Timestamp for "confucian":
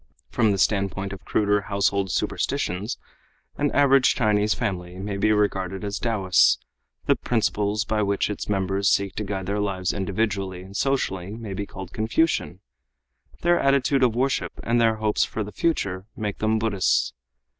11.93-12.61